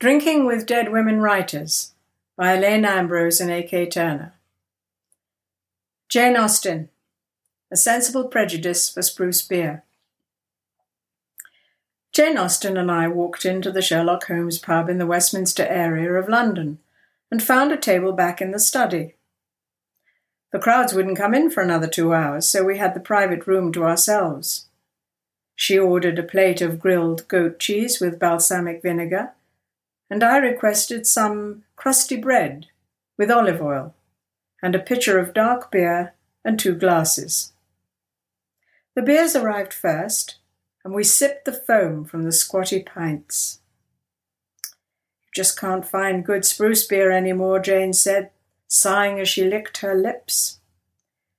[0.00, 1.92] Drinking with Dead Women Writers
[2.34, 3.86] by Elaine Ambrose and A.K.
[3.90, 4.32] Turner.
[6.08, 6.88] Jane Austen,
[7.70, 9.84] A Sensible Prejudice for Spruce Beer.
[12.12, 16.30] Jane Austen and I walked into the Sherlock Holmes pub in the Westminster area of
[16.30, 16.78] London
[17.30, 19.16] and found a table back in the study.
[20.50, 23.70] The crowds wouldn't come in for another two hours, so we had the private room
[23.72, 24.66] to ourselves.
[25.54, 29.32] She ordered a plate of grilled goat cheese with balsamic vinegar
[30.10, 32.66] and I requested some crusty bread
[33.16, 33.94] with olive oil
[34.62, 36.14] and a pitcher of dark beer
[36.44, 37.52] and two glasses.
[38.96, 40.36] The beers arrived first,
[40.84, 43.60] and we sipped the foam from the squatty pints.
[45.22, 48.30] You just can't find good spruce beer any more, Jane said,
[48.66, 50.58] sighing as she licked her lips.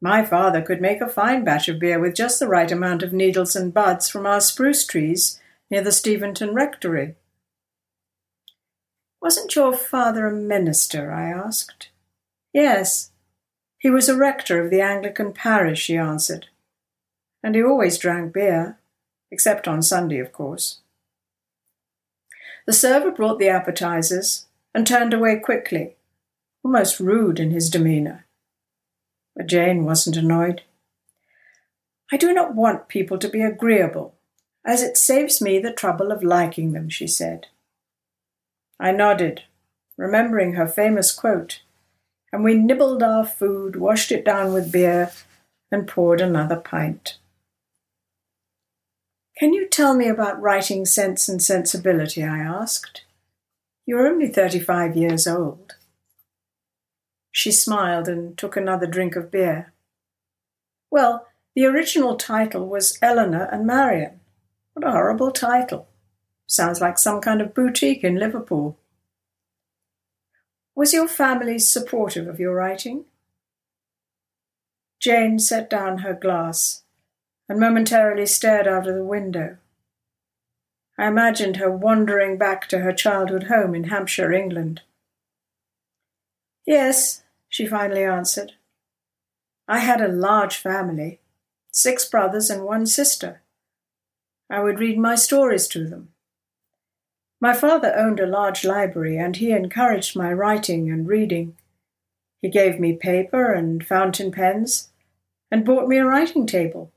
[0.00, 3.12] My father could make a fine batch of beer with just the right amount of
[3.12, 5.40] needles and buds from our spruce trees
[5.70, 7.14] near the Steventon Rectory.
[9.22, 11.12] Wasn't your father a minister?
[11.12, 11.90] I asked.
[12.52, 13.12] Yes.
[13.78, 16.48] He was a rector of the Anglican parish, she answered.
[17.40, 18.78] And he always drank beer,
[19.30, 20.80] except on Sunday, of course.
[22.66, 25.94] The server brought the appetizers and turned away quickly,
[26.64, 28.26] almost rude in his demeanour.
[29.36, 30.62] But Jane wasn't annoyed.
[32.10, 34.14] I do not want people to be agreeable,
[34.66, 37.46] as it saves me the trouble of liking them, she said.
[38.82, 39.44] I nodded,
[39.96, 41.62] remembering her famous quote,
[42.32, 45.12] and we nibbled our food, washed it down with beer,
[45.70, 47.16] and poured another pint.
[49.38, 52.24] Can you tell me about writing Sense and Sensibility?
[52.24, 53.04] I asked.
[53.86, 55.76] You're only thirty five years old.
[57.30, 59.72] She smiled and took another drink of beer.
[60.90, 64.18] Well, the original title was Elinor and Marianne.
[64.72, 65.86] What a horrible title.
[66.46, 68.78] Sounds like some kind of boutique in Liverpool.
[70.74, 73.04] Was your family supportive of your writing?
[75.00, 76.82] Jane set down her glass
[77.48, 79.58] and momentarily stared out of the window.
[80.98, 84.82] I imagined her wandering back to her childhood home in Hampshire, England.
[86.66, 88.52] Yes, she finally answered.
[89.66, 91.20] I had a large family,
[91.70, 93.42] six brothers and one sister.
[94.48, 96.11] I would read my stories to them.
[97.42, 101.56] My father owned a large library, and he encouraged my writing and reading.
[102.40, 104.90] He gave me paper and fountain pens,
[105.50, 106.92] and bought me a writing table.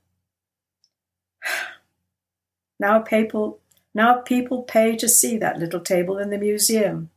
[2.79, 3.59] now people
[3.95, 7.09] now people pay to see that little table in the museum.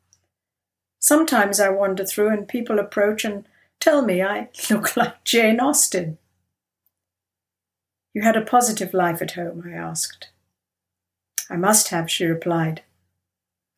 [0.98, 3.46] Sometimes I wander through and people approach and
[3.78, 6.16] tell me I look like Jane Austen.
[8.14, 10.28] You had a positive life at home, I asked.
[11.50, 12.80] I must have, she replied.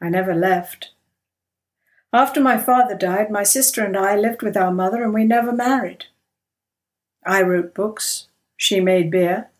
[0.02, 0.92] I never left.
[2.12, 5.52] After my father died, my sister and I lived with our mother and we never
[5.52, 6.06] married.
[7.24, 9.50] I wrote books, she made beer.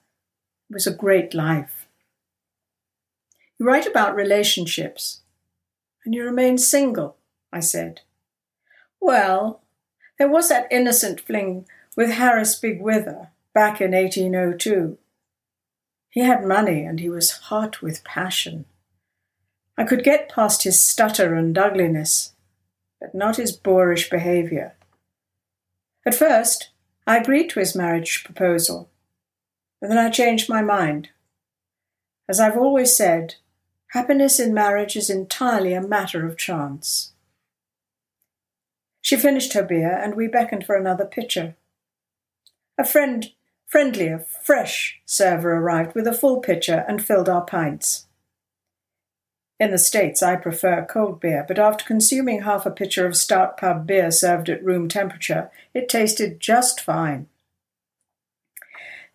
[0.69, 1.87] It was a great life.
[3.59, 5.21] You write about relationships,
[6.05, 7.17] and you remain single,
[7.53, 8.01] I said.
[9.01, 9.61] Well,
[10.19, 14.97] there was that innocent fling with Harris Bigg-Wither back in 1802.
[16.09, 18.65] He had money and he was hot with passion.
[19.81, 22.35] I could get past his stutter and ugliness,
[23.01, 24.75] but not his boorish behaviour.
[26.05, 26.69] At first,
[27.07, 28.91] I agreed to his marriage proposal,
[29.81, 31.09] but then I changed my mind.
[32.29, 33.37] As I've always said,
[33.93, 37.13] happiness in marriage is entirely a matter of chance.
[39.01, 41.57] She finished her beer, and we beckoned for another pitcher.
[42.77, 43.33] A friend,
[43.67, 48.09] friendlier, fresh server arrived with a full pitcher and filled our pints.
[49.61, 53.59] In the States, I prefer cold beer, but after consuming half a pitcher of stout
[53.59, 57.29] pub beer served at room temperature, it tasted just fine.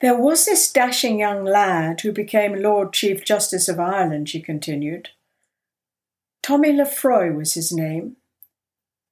[0.01, 5.09] There was this dashing young lad who became Lord Chief Justice of Ireland, she continued.
[6.43, 8.17] Tommy Lefroy was his name,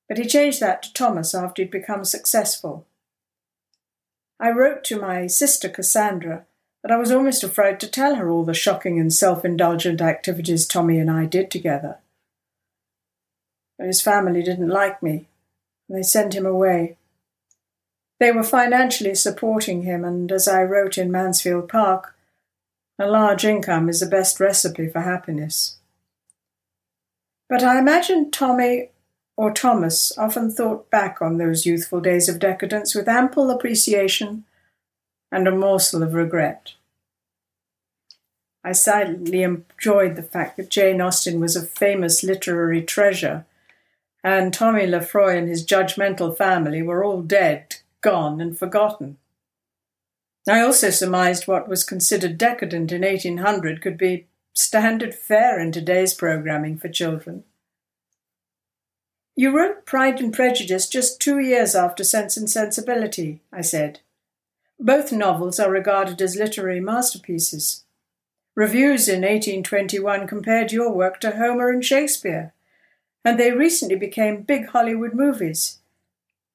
[0.08, 2.86] but he changed that to Thomas after he'd become successful.
[4.40, 6.46] I wrote to my sister Cassandra
[6.84, 10.68] but I was almost afraid to tell her all the shocking and self indulgent activities
[10.68, 12.00] Tommy and I did together.
[13.80, 15.28] But his family didn't like me,
[15.88, 16.98] and they sent him away.
[18.20, 22.16] They were financially supporting him, and as I wrote in Mansfield Park,
[23.00, 25.78] a large income is the best recipe for happiness.
[27.50, 28.90] But I imagine Tommy
[29.38, 34.44] or Thomas often thought back on those youthful days of decadence with ample appreciation
[35.34, 36.76] and a morsel of regret.
[38.64, 43.46] I silently enjoyed the fact that Jane Austen was a famous literary treasure,
[44.24, 49.18] and Tommy Lefroy and his judgmental family were all dead, gone, and forgotten.
[50.48, 56.14] I also surmised what was considered decadent in 1800 could be standard fare in today's
[56.14, 57.44] programming for children.
[59.36, 64.02] You wrote Pride and Prejudice just two years after Sense and Sensibility, I said.
[64.84, 67.86] Both novels are regarded as literary masterpieces.
[68.54, 72.52] Reviews in 1821 compared your work to Homer and Shakespeare,
[73.24, 75.78] and they recently became big Hollywood movies.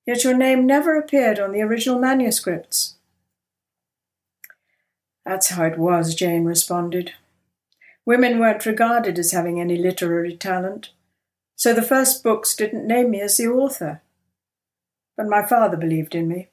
[0.06, 2.96] Yet your name never appeared on the original manuscripts.
[5.24, 7.14] That's how it was, Jane responded.
[8.04, 10.90] Women weren't regarded as having any literary talent,
[11.56, 14.02] so the first books didn't name me as the author.
[15.16, 16.48] But my father believed in me.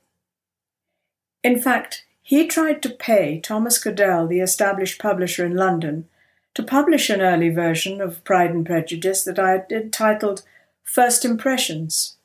[1.45, 6.09] In fact, he tried to pay Thomas Cadell, the established publisher in London,
[6.55, 10.41] to publish an early version of Pride and Prejudice that I had entitled
[10.81, 12.17] First Impressions.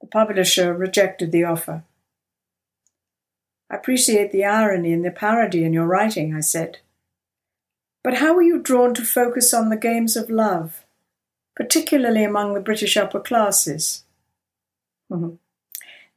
[0.00, 1.84] The publisher rejected the offer.
[3.70, 6.78] I appreciate the irony and the parody in your writing, I said.
[8.02, 10.84] But how were you drawn to focus on the games of love,
[11.54, 14.02] particularly among the British upper classes?
[15.12, 15.36] Mm-hmm.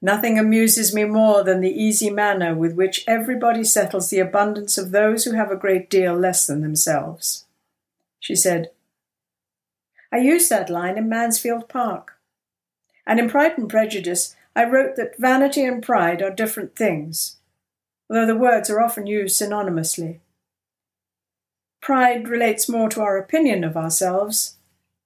[0.02, 4.92] Nothing amuses me more than the easy manner with which everybody settles the abundance of
[4.92, 7.46] those who have a great deal less than themselves.
[8.20, 8.72] She said,
[10.12, 12.14] I used that line in Mansfield Park.
[13.08, 17.38] And in Pride and Prejudice, I wrote that vanity and pride are different things,
[18.10, 20.20] although the words are often used synonymously.
[21.82, 24.56] Pride relates more to our opinion of ourselves,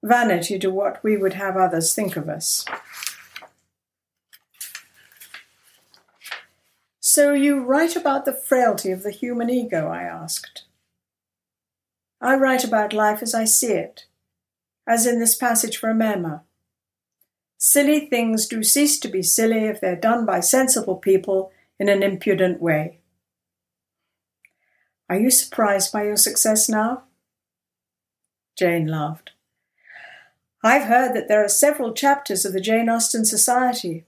[0.02, 2.64] vanity to what we would have others think of us.
[7.12, 10.62] So you write about the frailty of the human ego, I asked.
[12.20, 14.06] I write about life as I see it,
[14.86, 16.44] as in this passage from Emma.
[17.58, 22.04] Silly things do cease to be silly if they're done by sensible people in an
[22.04, 23.00] impudent way.
[25.08, 27.02] Are you surprised by your success now?
[28.56, 29.32] Jane laughed.
[30.62, 34.06] I've heard that there are several chapters of the Jane Austen Society,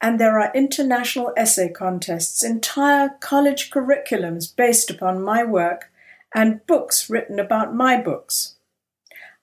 [0.00, 5.90] and there are international essay contests, entire college curriculums based upon my work,
[6.34, 8.56] and books written about my books.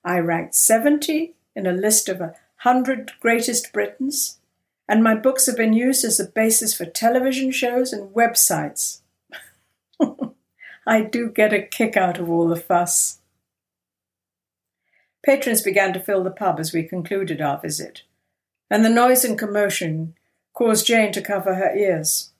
[0.06, 4.40] I ranked 70 in a list of a hundred greatest Britons,
[4.88, 9.00] and my books have been used as a basis for television shows and websites.
[10.86, 13.20] I do get a kick out of all the fuss.
[15.26, 18.04] Patrons began to fill the pub as we concluded our visit,
[18.70, 20.16] and the noise and commotion
[20.54, 22.32] caused Jane to cover her ears.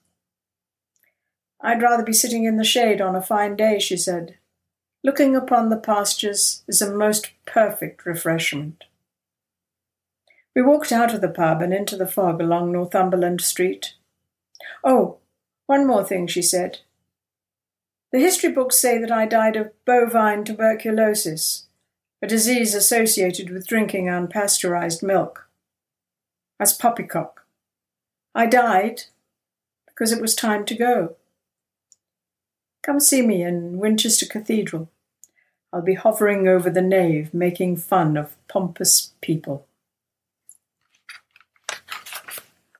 [1.62, 4.38] I'd rather be sitting in the shade on a fine day, she said.
[5.04, 8.84] Looking upon the pastures is a most perfect refreshment.
[10.56, 13.96] We walked out of the pub and into the fog along Northumberland Street.
[14.84, 15.18] Oh,
[15.66, 16.80] one more thing, she said.
[18.12, 21.68] The history books say that I died of bovine tuberculosis,
[22.22, 25.50] a disease associated with drinking unpasteurized milk.
[26.60, 27.43] As poppycock.
[28.36, 29.04] I died
[29.86, 31.16] because it was time to go.
[32.82, 34.90] Come see me in Winchester Cathedral.
[35.72, 39.68] I'll be hovering over the nave, making fun of pompous people.